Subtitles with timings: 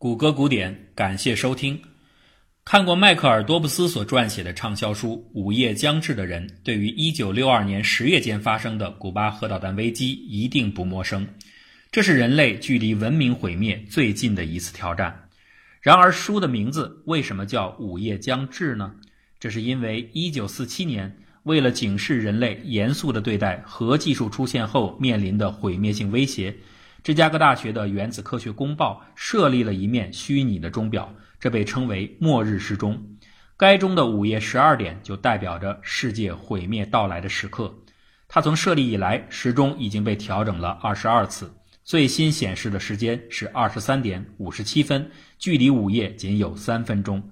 [0.00, 1.78] 谷歌古典，感谢收听。
[2.64, 11.28] 看过迈克尔·多布斯所撰写的畅销书《午夜将至》的人，对于1962年十月间发生的古巴核导弹危机一定不陌生。
[11.92, 15.28] 这是人类距离文明毁灭最近的一次挑战。
[15.82, 18.94] 然而，书的名字为什么叫《午夜将至》呢？
[19.38, 26.56] 这是因为1947年，为了警示人类严肃地对待核技术出现后面临的毁灭性威胁。
[27.02, 33.16] 芝加哥大学的原子科学公报设立了一面虚拟的钟表，这被称为“末日时钟”。
[33.56, 37.74] 该钟的午夜十二点就代表着世界毁灭到来的时刻。
[38.28, 41.50] 它从设立以来，时钟已经被调整了二十二次，
[41.84, 47.22] 最新显示的时间是二十三点五十七分，距离午夜仅有三分钟。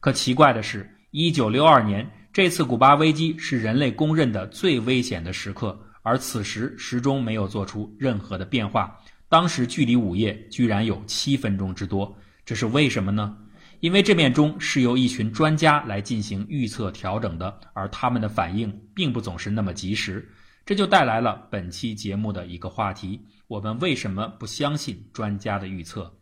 [0.00, 5.78] 可奇怪的是，一九六二年这次古巴危机是人类公认的最危险的时刻。
[6.04, 8.98] 而此时时钟没有做出任何的变化，
[9.32, 12.14] 当时距离午夜居然有七分钟之多，
[12.44, 13.34] 这是为什么呢？
[13.80, 20.28] 因为这面钟是由一群专家来进行预测调整的，而他们的反应并不总是那么及时，
[20.66, 26.12] 这就带来了本期节目的一个话题：我们为什么不相信专家的预测？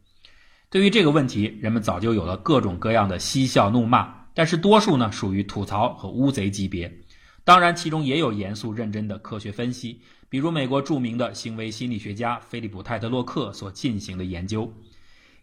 [0.70, 7.00] 对于这个问题，人们早就有了各种各样的嬉笑怒骂，但是多数呢属于吐槽和乌贼级别。
[7.42, 10.00] 当然，其中也有严肃认真的科学分析，
[10.30, 14.72] 比如美国著名的行为心理学家菲利普·泰特洛克所进行的研究。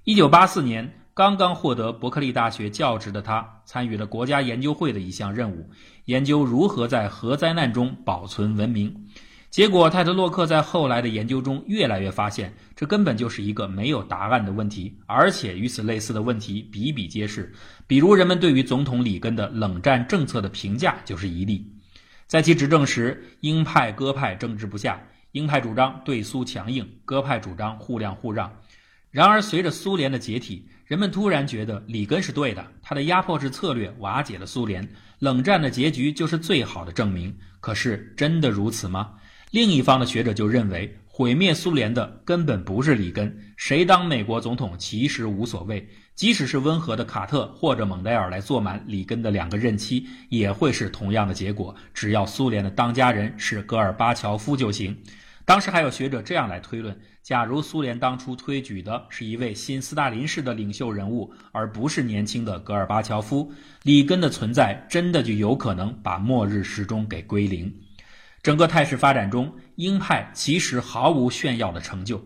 [0.06, 5.70] 一九八四年，刚刚获得伯克利大学教职的他，参与了国家研究会的一项任务，
[6.06, 8.96] 研究如何在核灾难中保存文明。
[9.50, 17.52] 结果，泰特洛克在后来的研究中越来越发现，这根本就是一个没有答案的问题，而且与此类似的问题比比皆是。
[17.88, 21.66] 比如，人们对于总统里根的冷战政策的评价就是一例。
[22.28, 28.54] 在其执政时，鹰派鸽派争执不下，鹰派主张对苏强硬，鸽派主张互谅互让。
[29.12, 34.86] 然而，随着苏联的解体，人们突然觉得里根是对的，他的压迫式策略瓦解了苏联，
[35.20, 37.34] 冷战的结局就是最好的证明。
[37.62, 39.14] 可是，真的如此吗？
[39.52, 40.98] 另一方的学者就认为。
[41.10, 45.90] 毁灭苏联的根本不是里根，谁当美国总统其实无所谓。
[46.18, 51.76] 即使是温和的卡特或者蒙代尔来坐满里根的两个任期，也会是同样的结果。
[51.94, 54.98] 只要苏联的当家人是戈尔巴乔夫就行。
[55.46, 63.54] 当时还有学者这样来推论：假如苏联当初推举的是一位新斯大林式的领袖人物，而不是年轻的戈尔巴乔夫，
[63.84, 67.72] 里根的存在真的就有可能把末日时钟给归零。
[68.42, 72.26] 整个态势发展中，鹰派其实毫无炫耀的成就。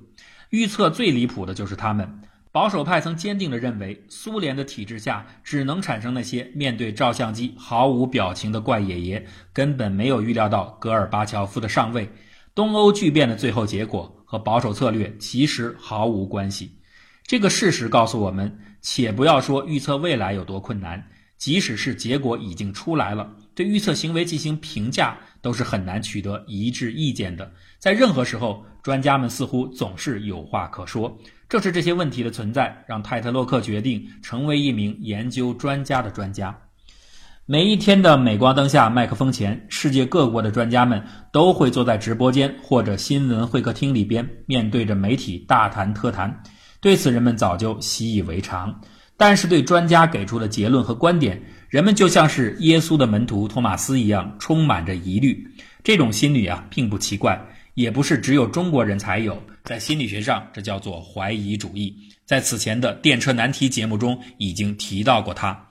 [0.50, 2.22] 预测最离谱的就是他们。
[2.54, 12.10] 保守派曾坚定地认为，苏联的体制下只能产生那些面对照相机毫无表情的怪爷爷，根本没有预料到戈尔巴乔夫的上位。
[12.54, 16.78] 东欧剧变的最后结果和保守策略其实毫无关系。
[17.26, 21.08] 这个事实告诉我们，且不要说预测未来有多困难。
[21.38, 27.52] 即使是结果已经出来了，对预测行为进行评价都是很难取得一致意见的。
[27.80, 31.18] 在任何时候，专家们似乎总是有话可说。
[31.50, 36.58] 正是这些问题的存在，让泰特洛克决定成为一名研究专家的专家。
[37.46, 41.04] 每一天的镁光灯下，麦克风前，世界各国的专家们
[41.34, 46.42] 都会坐在直播间或者新闻会客厅里边，面对着媒体大谈特谈。
[46.80, 48.80] 对此，人们早就习以为常。
[49.18, 51.40] 但是对专家给出的结论和观点，
[51.72, 55.48] 人们就像是耶稣的门徒托马斯一样，充满着疑虑。
[55.82, 57.42] 这种心理啊，并不奇怪，
[57.76, 59.42] 也不是只有中国人才有。
[59.64, 61.96] 在心理学上，这叫做怀疑主义。
[62.26, 65.70] 在此前的电车难题节目中已经提到过它。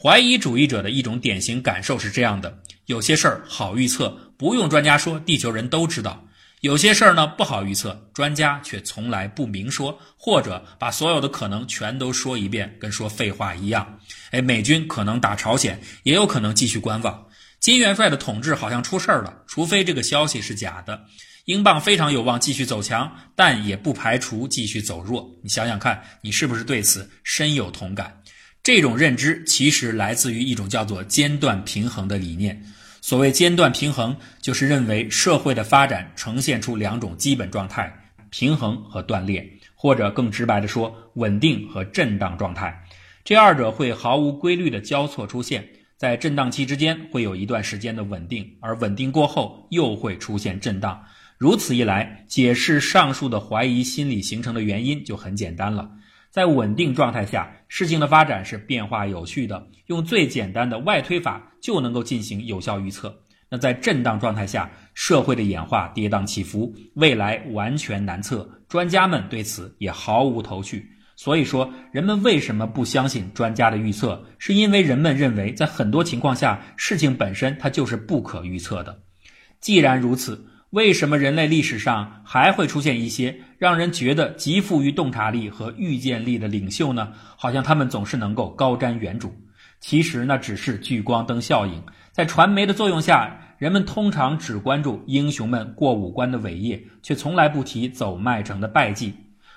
[0.00, 2.56] 怀疑主义者的一种典型感受是这样的：
[2.86, 6.28] 有些事儿好预测，不用专家说，地球人都知道。
[6.60, 13.98] 有些事儿呢不好预测，专家却从来不明说，或者把所有的可能全都说一遍，跟说废话一样。
[14.30, 17.26] 哎，美军可能打朝鲜，也有可能继续观望。
[17.60, 21.02] 金元帅的统治好像出事儿了，除非这个消息是假的。
[21.46, 25.34] 英镑非常有望继续走强，但也不排除继续走弱。
[25.42, 28.22] 你想想看，你是不是对此深有同感？
[28.62, 32.62] 这种认知其实来自于一种叫做间断平衡的理念。
[33.00, 37.92] 所谓间断平衡，就是认为社会的发展呈现出两种基本状态：
[38.28, 42.84] 平衡和断裂，或者更直白的说，稳定和震荡状态。
[43.24, 45.66] 这二者会毫无规律的交错出现，
[45.96, 51.02] 在震荡期之间会有一段时间的稳定，而稳定过后又会出现震荡。
[51.38, 55.90] 如此一来，解释上述的怀疑心理形成的原因就很简单了。
[56.30, 63.14] 在稳定状态下，事情的发展是变化有序的，用最简单的外推法就能够进行有效预测。
[63.48, 70.88] 那在震荡状态下，社会的演化跌宕起伏，未来完全难测，专家们对此也毫无头绪。
[71.16, 74.24] 所以说，人们为什么不相信专家的预测？
[74.38, 79.02] 是因为人们认为，在很多情况下，事情本身它就是不可预测的。
[79.60, 87.12] 既然如此，为什么人类历史上还会出现一些让人觉得极富于洞察力和预见力的领袖呢？
[87.36, 89.28] 好像他们总是能够高瞻远瞩。
[89.80, 99.12] 其实那只是聚光灯效应，在传媒的作用下，人们通常只关注英雄们过五关的伟业，却从来不提走麦城的败绩。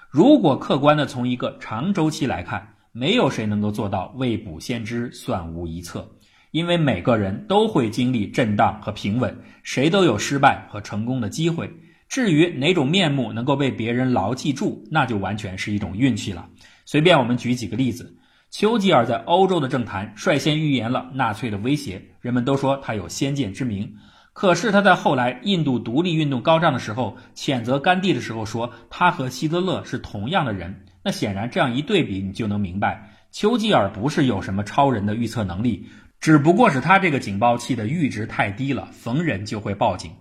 [0.09, 6.05] 如果客观的从一个长周期来看，没有谁能够做到未卜先知、算无一策，
[6.51, 9.33] 因为每个人都会经历震荡和平稳，
[9.63, 11.71] 谁都有失败和成功的机会。
[12.13, 16.47] 至于哪种面目能够被别人牢记住，那就完全是一种运气了。
[16.85, 18.15] 随便我们举几个例子，
[18.51, 23.95] 丘吉尔在欧洲的政坛率先预言了纳粹的威胁，人们都说他有先见之明。
[24.31, 30.85] 可是他在后来印度独立运动高涨的时候，谴责甘地的时候说他和希特勒是同样的人。
[31.03, 35.87] 那显然这样一对比，你就能明白，丘吉尔不是有什么超人的预测能力，
[36.19, 40.11] 只不过是他这个警报器的阈值太低了，逢人就会报警。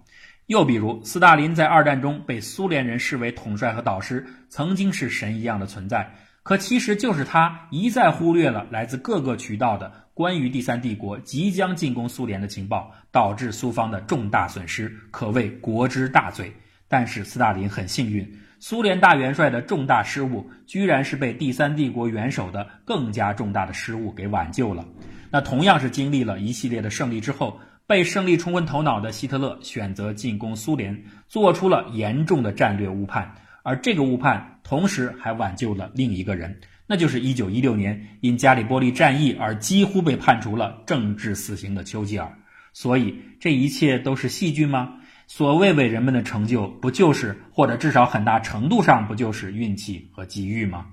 [0.46, 6.14] 又比如，斯大林在二战中被苏联人视为统帅和导师，曾经是神一样的存在。
[6.42, 16.52] 可其实就是他一再忽略了来自各个渠道的关于第三帝国即将进攻苏联的情报，导致苏方的重大损失，可谓国之大罪。
[16.88, 18.28] 但是斯大林很幸运，
[18.58, 24.84] 苏联大元帅的重大失误，居然是被第三帝国元首的更加重大的失误给挽救了。
[25.30, 27.58] 那同样是经历了一系列的胜利之后，
[27.92, 30.98] 被胜利冲昏头脑的希特勒选择进攻苏联，
[31.28, 33.34] 做出了严重的战略误判。
[33.62, 42.34] 而这个误判，同时还挽救了另一个人，那就是1916年因加里波利战役而几乎被判处了政治死刑的丘吉尔。
[42.72, 44.94] 所以，这一切都是戏剧吗？
[45.26, 50.86] 所谓伟人们的成就，不就是，或者至少很大程度上不就是运气和机遇吗？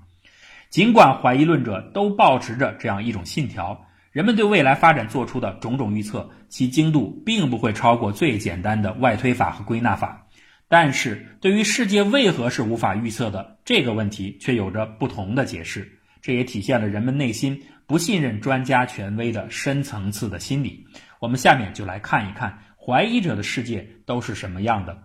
[0.68, 10.26] 尽管怀疑论者都保持着这样一种信条：人们对未来发展做出的种种预测，其精度并不会超过最简单的外推法和归纳法。
[10.66, 15.88] 但是对于世界为何是无法预测的这个问题，却有着不同的解释。
[16.20, 20.84] 这也体现了人们内心不信任专家权威的深层次的心理。
[21.18, 24.98] 我们下面就来看一看怀疑者的世界都是什么样的。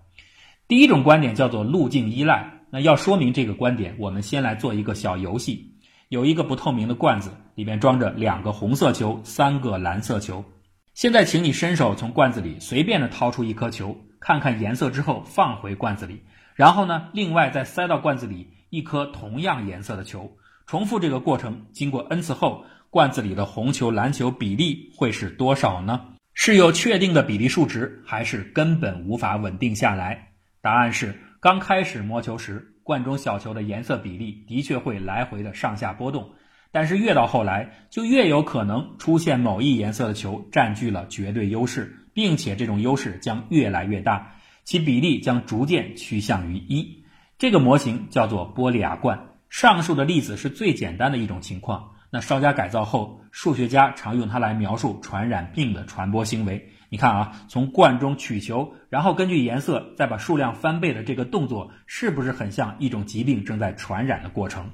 [0.67, 2.51] 第一种观点叫做路径依赖。
[2.71, 5.75] 那要说明这个观点，我们先来做一个小游戏。
[6.09, 10.45] 有一个不透明的罐子，里面装着两个红色球，三个蓝色球。
[10.93, 13.97] 现在，请你伸手从罐子里随便的掏出一颗球。
[14.17, 16.23] 看看颜色之后放回罐子里，
[16.55, 20.35] 然后呢，另外再塞到罐子里一颗同样颜色的球，
[20.65, 26.01] 重复这个过程，经过 n 次后，罐子里的红球蓝球比例会是多少呢？
[26.33, 30.29] 是有确定的比例数值，还是根本无法稳定下来？
[30.59, 36.31] 答案是，刚开始摸球时，罐中小球的颜色比例的确会来回的上下波动，
[36.75, 42.01] 但是越到后来，就越有可能出现某一颜色的球占据了绝对优势。
[42.13, 47.03] 并且这种优势将越来越大，其比例将逐渐趋向于一。
[47.37, 49.27] 这个模型叫做波利亚罐。
[49.49, 51.91] 上述的例子是最简单的一种情况。
[52.09, 56.69] 那稍加改造后，数学家常用它来描述传染病的传播行为。
[56.87, 64.71] 你看啊，从罐中取球，然后根据颜色再把数量翻倍的这个动作，是不是很像一种疾病正在传染的过程？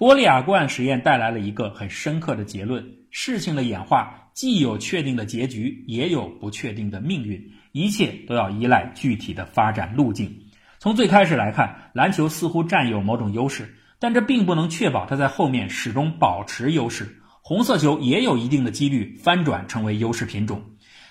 [0.00, 4.30] 波利亚罐实验带来了一个很深刻的结论：事情的演化。
[4.32, 10.46] 既有确定的结局，也有不确定的命运，一切都要依赖具体的发展路径。
[10.78, 17.20] 从最开始来看，篮球似乎占有某种优势，但这并不能确保它在后面始终保持优势。
[17.42, 20.62] 红色球也有一定的几率翻转成为优势品种，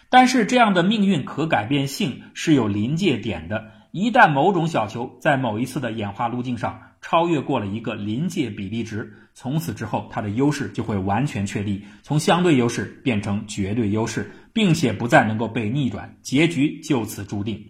[0.09, 3.69] 但是这样的命运可改变性是有临界点的。
[3.91, 17.63] 一旦某种小球在某一次的演化路径上超越过了一个临界比例值，从此之后它的优势就会完全确立，从相对优势变成绝对优势，并且不再能够被逆转，结局就此注定。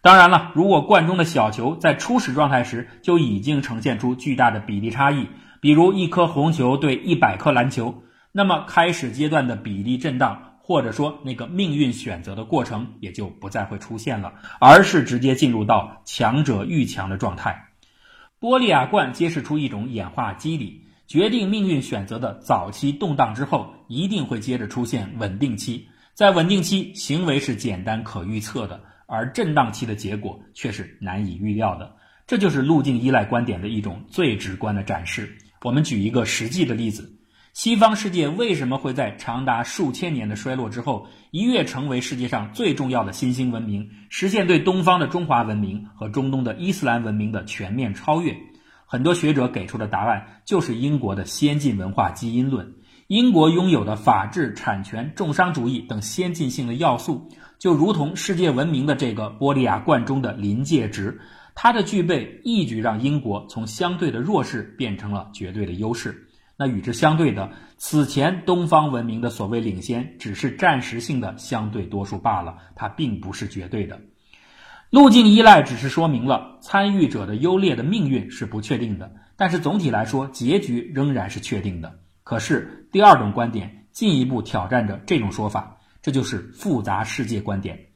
[0.00, 5.28] 当然了，如果罐中的小球在初始状态时就已经呈现出巨大的比例差异，
[5.60, 8.02] 比如一颗红球对一百颗篮球，
[8.32, 10.50] 那么开始阶段的比例震荡。
[10.66, 17.66] 或者说，那个命运选择的过程也就不再会出现了，而是直接进入到强者愈强的状态。
[18.40, 25.88] 波利亚罐揭示出一种演化机理：决定命运选择的早期动荡之后，一定会接着出现稳定期。
[26.12, 31.96] 在稳定期，行为是简单可预测的，而震荡期的结果却是难以预料的。
[32.26, 35.36] 这就是路径依赖观点的一种最直观的展示。
[35.62, 37.13] 我们举一个实际的例子。
[37.54, 48.36] 西方世界为什么会在长达数千年的衰落之后，一跃成为世界上最重要的新兴文明，实现对东方的中华文明和中东的伊斯兰文明的全面超越？
[48.86, 52.74] 很多学者给出的答案就是英国的先进文化基因论。
[53.06, 57.28] 英国拥有的法治、产权、重商主义等先进性的要素，
[57.60, 61.20] 就如同世界闻名的这个玻利亚罐中的临界值，
[61.54, 66.23] 它的具备一举让英国从相对的弱势变成了绝对的优势。
[66.56, 74.00] 那与之相对的，此前东方文明的所谓领先，只是暂时性的相对多数罢了，它并不是绝对的。
[74.90, 81.98] 路径依赖只是说明了参与者的优劣的命运是不确定的，但是总体来说，结局仍然是确定的。
[82.22, 87.86] 可是，第二种观点进一步挑战着这种说法，这就是复杂世界观点。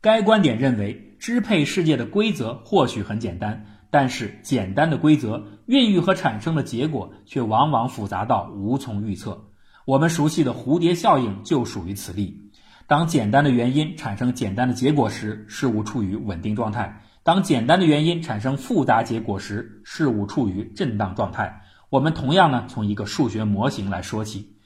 [0.00, 9.50] 该观点认为，支配世界的规则或许很简单，但是简单的规则孕育和产生的结果却往往复杂到无从预测。
[9.84, 12.50] 我们熟悉的蝴蝶效应就属于此例。
[12.86, 16.88] 当简单的原因产生简单的结果时，事物处于稳定状态；
[17.22, 21.60] 当简单的原因产生复杂结果时，事物处于震荡状态。
[21.90, 24.56] 我们同样呢，从一个数学模型来说起。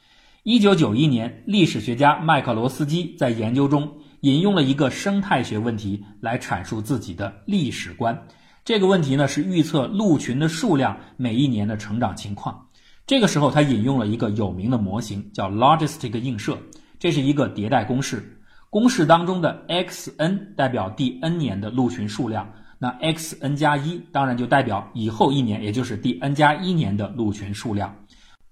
[0.44, 8.28] 一九九一年，历史学家麦克罗斯基在研究中引用了一个生态学问题来阐述自己的历史观。
[8.64, 12.68] 这个问题呢，是预测鹿群的数量每一年的成长情况。
[13.08, 16.56] 这个时候，他引用了一个有名的模型，叫 logistic 映射。
[17.00, 18.38] 这是一个迭代公式，
[18.70, 22.48] 公式当中的 x_n 代表第 n 年的鹿群数量。
[22.78, 27.96] 那 x n 加一当然就代表以后一年，也就是第 n 加一年的鹿群数量。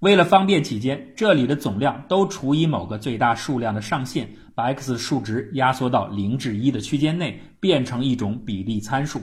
[0.01, 9.21] 为了方便起见，这里的总量都除以某个最大数量的上限，把 x 数值压缩到零至一的区间内，变成一种比例参数。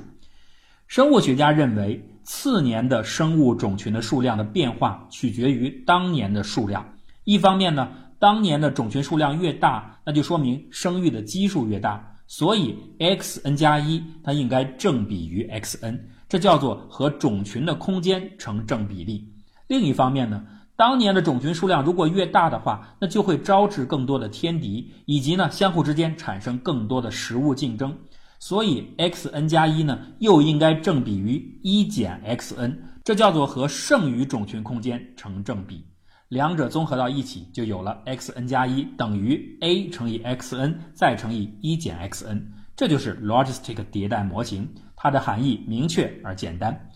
[0.88, 6.94] 生物学家认为，次年的生物种群的数量的变化取决于当年的数量。
[7.26, 7.90] 一方面呢，
[8.20, 12.16] 当年的种群数量越大，那就说明生育的基数越大。
[12.26, 19.34] 所以，x n 加一它应该正比于 x n，这叫做和种群的空间成正比例。
[19.68, 20.46] 另一方面呢，
[20.78, 27.98] 当年的种群数量如果越大的话，那就会招致更多的天敌，以及呢相互之间产生更多的食物竞争。
[28.40, 35.86] 所以，x n 加一呢又应该正比于一减 x n，这叫做和剩余种群空间成正比。
[36.30, 44.68] 两者综合到一起，就有了 x n 加一等于 a 乘以 x n 再乘以一减 x n，这就是 logistic 迭代模型。
[44.96, 46.90] 它的含义明确而简单。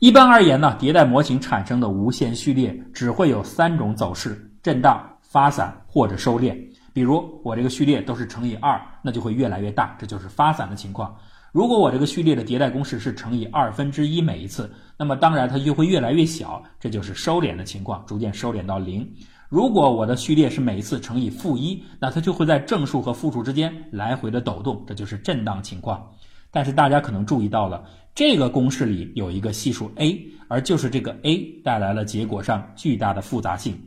[0.00, 6.56] 一般而言呢，迭代模型产生的无限序列只会有三种走势：震荡、发散或者收敛。
[6.98, 11.16] 比如我这个序列都是乘以二，那就会越来越大，这就是发散的情况。
[11.52, 19.08] 如果我这个序列的迭代公式是乘以二分之一每一次，那么当然它就会越来越小，这就是收敛的情况，逐渐收敛到零。
[19.48, 26.04] 如果我的序列是每一次乘以负一，那它就会在正数和负数之间来回的抖动，这就是震荡情况。
[26.50, 33.80] 但是大家可能注意到了，这个公式里有一个系数 a，而就是这个 a 带来了结果上巨大的复杂性。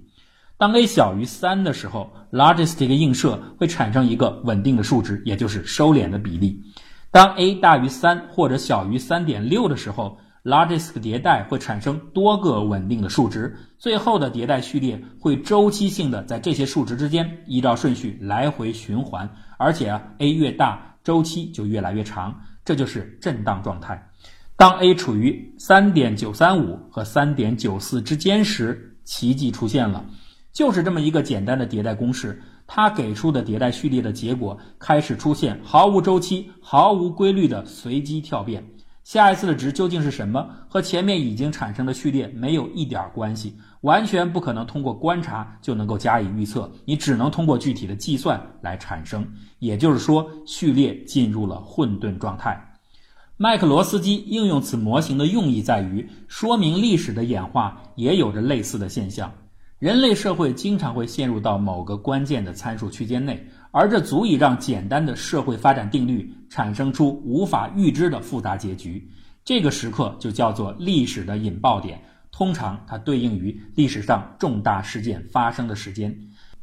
[0.61, 6.61] 当 a 小于三的时候，logistic 映射会产生一个稳定的数值，也就是收敛的比例。
[7.09, 19.27] 当 a 大于三或者小于三点六的时候，logistic 迭代会产生多个稳定的数值，最后的迭代序列会周期性的在这些数值之间依照顺序来回循环，
[19.57, 24.07] 而且啊 a 越大，周期就越来越长，这就是震荡状态。
[24.55, 30.05] 当 a 处于三点九三五和三点九四之间时，奇迹出现了，
[30.53, 32.41] 就是这么一个简单的迭代公式。
[32.67, 38.65] 它给出的迭代序列的结果开始出现毫无周期、毫无规律的随机跳变。
[39.03, 46.71] 下一次的值究竟是什么，和前面已经产生的序列没有一点关系，完全不可能通过观察就能够加以预测。
[46.85, 49.27] 你只能通过具体的计算来产生。
[49.59, 52.73] 也就是说，序列进入了混沌状态。
[53.35, 59.33] 麦克罗斯基应用此模型的用意在于说明历史的演化也有着类似的现象。
[59.81, 69.09] 人类社会经常会陷入到某个关键的参数区间内，而这足以让简单的社会发展定律产生出无法预知的复杂结局。
[69.43, 71.99] 这个时刻就叫做历史的引爆点，
[72.31, 76.15] 通常它对应于历史上重大事件发生的时间。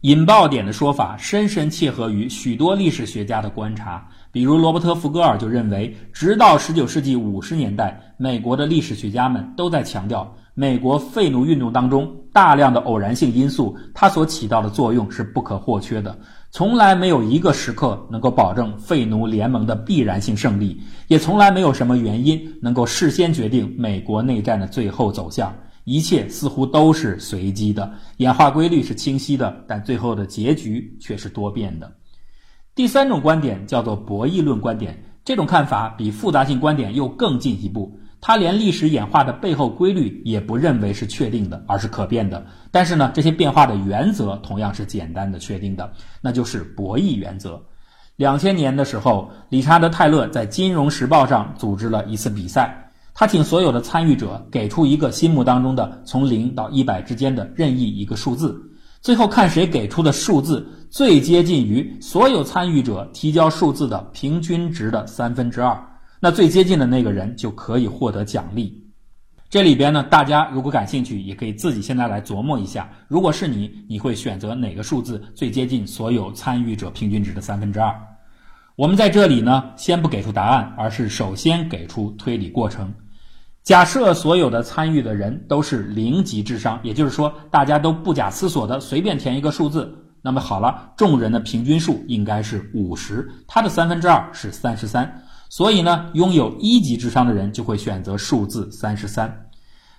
[0.02, 10.32] 引爆点的说法深深切合于许多历史学家的观察，比如罗伯特·福格尔就认为，直到19世纪50年代，美国的历史学家们都在强调。
[10.58, 16.18] 美国废奴运动当中大量的偶然性因素，它所起到的作用是不可或缺的。
[16.50, 25.54] 从来没有一个时刻能够保证废奴联盟的必然性胜利，也从来没有什么原因能够事先决定美国内战的最后走向。
[25.84, 31.92] 一切似乎都是随机的，演化规律是清晰的，但最后的结局却是多变的。
[32.74, 37.96] 第三种观点叫做博弈论观点，这种看法比复杂性观点又更进一步。
[38.28, 42.44] 他连历史演化的背后规律也不认为是确定的，而是可变的。
[42.70, 47.58] 但是呢，这些变化的原则同样是简单的确定的，那就是博弈原则。
[48.16, 58.60] 两千年的时候，理查德·泰勒在《金融时报》上组织了一次比赛，他请所有的参与者给出一个心目当中的从零到一百之间的任意一个数字，
[59.00, 65.82] 最后看谁给出的数字最接近于所有参与者提交数字的平均值的三分之二。
[66.20, 68.84] 那最接近的那个人就可以获得奖励。
[69.50, 77.94] 这里边呢，大家如果感兴趣，也可以自己现在来琢磨一下，如果是你，你会选择哪个数字最接近所有参与者平均值的三分之二？
[78.76, 82.92] 我们在这里呢，先不给出答案，而是首先给出推理过程。
[83.62, 95.22] 假设所有的参与的人都是零级智商，也就是说，大家都不假思索的随便填一个数字，那么好了，众人的平均数应该是五十，它的三分之二是三十三。
[95.48, 99.44] 所以呢，拥有一级智商的人就会选择数字三十三。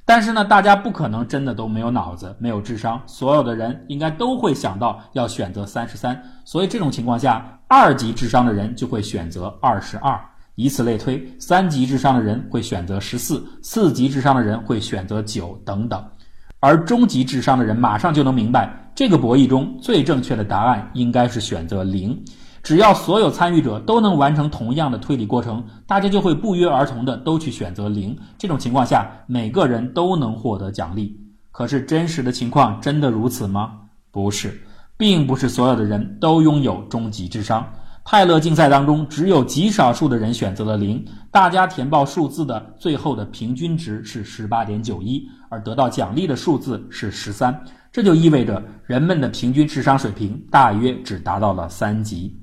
[0.06, 6.20] 但是呢，大家不可能真的都没有脑子、没有智商，所有的人应该都会想到要选择三十三。
[6.44, 10.20] 所以这种情况下，二级智商的人就会选择二十二，
[10.56, 16.03] 以此类推，三级智商的人会选择十四，四级智商的人会选择九等等。
[16.60, 22.20] 而中级智商的人马上就能明白，这个博弈中最正确的答案应该是选择零。
[22.61, 28.17] 只要所有参与者都能完成同样的推理过程，大家就会不约而同的都去选择零。
[28.37, 31.19] 这种情况下，每个人都能获得奖励。
[31.51, 33.73] 可是真实的情况真的如此吗？
[34.11, 34.61] 不是，
[34.97, 37.65] 并不是所有的人都拥有终极智商。
[38.05, 41.05] 泰勒竞赛当中，只有极少数的人选择了零。
[41.29, 47.63] 大家填报数字的最后的平均值是十八点九一，而得到奖励的数字是十三。
[47.91, 52.35] 这就意味着人们的平均智商水平大约只达到了三级。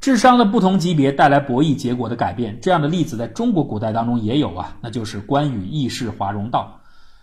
[0.00, 6.80] 智商的不同级别带来博弈结果的改变，这样的例子在中国古代当中也有啊，那就是关羽义释华容道。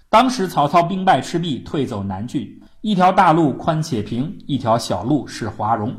[0.09, 2.47] 当时曹操兵败赤壁，退走南郡，
[2.81, 5.91] 一条大路宽且平，一条小路是华容。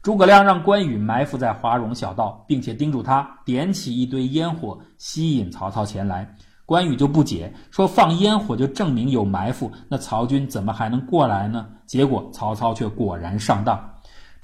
[0.00, 6.26] 诸葛亮让关羽埋伏在华容小道，并且叮嘱他点起一堆烟火，吸引曹操前来。
[6.64, 11.66] 关羽就不解，说放烟火就证明有埋伏，那曹军怎么还能过来呢？
[11.84, 13.78] 结果曹操却果然上当。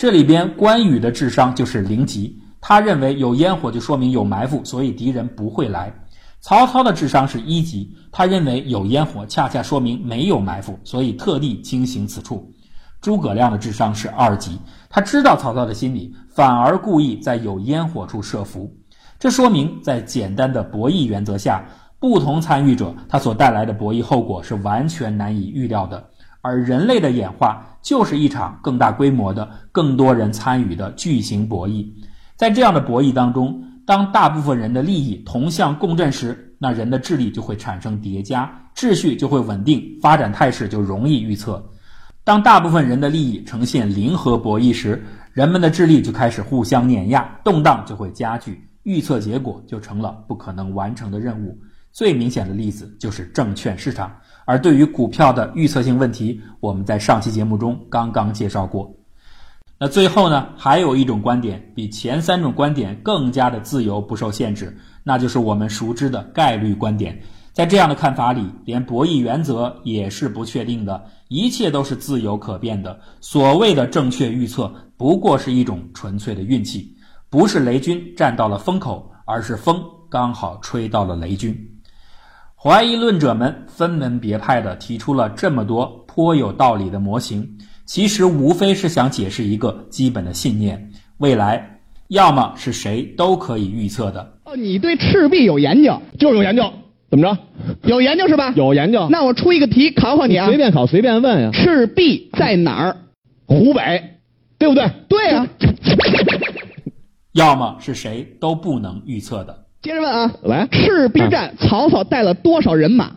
[0.01, 5.93] 这里边关羽的智商就是零级，他认为有烟火就说明有埋伏，所以敌人不会来。
[6.41, 12.55] 曹操的智商是一级，他认为有烟火恰恰说明没有埋伏，所以特地惊醒此处。
[13.03, 14.59] 诸葛亮的智商是二级，
[14.89, 18.79] 他知道曹操的心理，反而故意在有烟火处设伏。
[19.19, 21.67] 这说明在简单的博弈原则下，
[21.99, 26.09] 不同参与者他所带来的博弈后果是完全难以预料的。
[26.43, 31.87] 而人类的演化就是一场更大规模的、更多人参与的巨型博弈。
[32.37, 41.63] 在这样的博弈当中，当大部分人的利益同向共振时，那人的智力就会产生叠加，秩序就会稳定，发展态势就容易预测。
[42.23, 51.59] 当大部分人的利益呈现零和博弈时，人们的智力就开始互相碾压，动荡就会加剧，预测结果就成了不可能完成的任务。
[51.93, 54.15] 最明显的例子就是证券市场。
[54.45, 58.95] 而对于股票的预测性问题，我们在上期节目中刚刚介绍过。
[59.79, 67.23] 那最后呢，还有一种观点比前三种观点更加的自由不受限制，那就是我们熟知的概率观点。
[67.53, 73.01] 在这样的看法里，连博弈原则也是不确定的，一切都是自由可变的。
[73.21, 76.97] 所谓的正确预测，不过是一种纯粹的运气，
[77.31, 81.70] 不是雷军站到了风口，而是风刚好吹到了雷军。
[82.63, 94.35] 怀疑论者们分门别派地提出了这么多颇有道理的模型，其实无非是想解释一个基本的信念：未来要么是谁都可以预测的。
[94.45, 96.71] 哦，你对赤壁有研究，就是有研究，
[97.11, 97.39] 怎么着？
[97.85, 98.53] 有研究是吧？
[98.55, 99.09] 有研究。
[99.09, 101.51] 那我出一个题考考你啊，随便考随便问呀。
[101.55, 102.97] 赤壁在哪儿？
[103.47, 104.19] 湖北，
[104.59, 104.91] 对不对？
[105.09, 105.49] 对啊。
[107.33, 109.60] 要么是谁都不能预测的。
[109.83, 113.11] 接着问啊，来，赤壁战，曹操带了多少人马？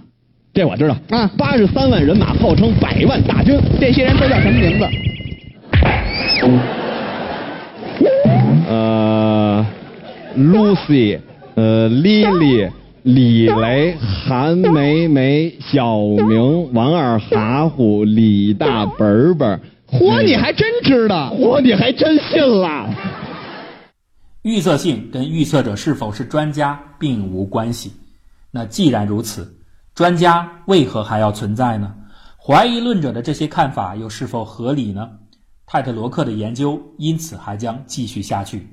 [0.53, 3.59] 这我知道啊，八十三万人马，号称百万大军。
[3.81, 4.87] 这些人都叫什么名字？
[8.69, 9.65] 呃
[10.37, 11.19] ，Lucy，
[11.55, 12.69] 呃，Lily，
[13.03, 19.59] 李雷，韩梅梅，小明，王二哈虎，李大 本本。
[19.91, 21.35] 嚯，你还真知道？
[21.37, 22.89] 嚯，你还真信了？
[24.43, 27.93] 预测性跟预测者是否是专家并无关系。
[28.51, 29.57] 那既然如此，
[29.95, 31.95] 专家为何还要存在呢？
[32.37, 35.09] 怀疑论者的这些看法又是否合理呢？
[35.65, 38.67] 泰特罗克的研究因此还将继续下去。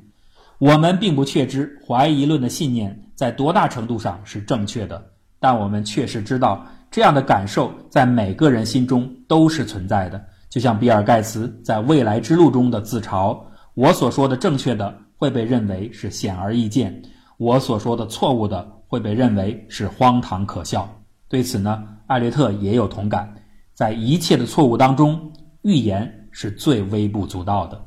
[0.58, 5.00] 我们并不确知怀疑论的信念在多大程度上是正确的，
[5.38, 10.20] 但我们确实知道这样的感受在每个人心中都是存在的。
[10.48, 13.40] 就像比尔·盖茨在《未来之路》中的自嘲
[13.74, 17.02] ：“我所说的正确的会被认为是显而易见，
[17.36, 20.88] 我所说的错误的会被认为是荒唐可笑。”
[21.28, 23.30] 对此呢，艾略特也有同感。
[23.74, 25.30] 在一切的错误当中，
[25.60, 27.78] 预言是最微不足道的。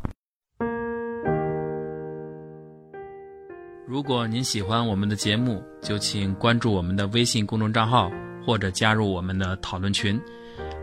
[3.88, 8.12] 如果您喜欢我们的节目，就请关注我们的微信公众账号，
[8.46, 10.22] 或者加入我们的讨论群。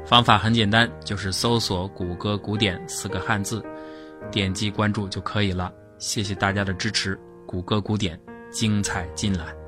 [0.05, 3.65] 方法很简单，就是搜索“谷歌古典”四个汉字，
[4.33, 5.73] 点击关注就可以了。
[6.01, 8.19] 谢谢大家的支持，谷歌古典
[8.51, 9.60] 精彩尽览。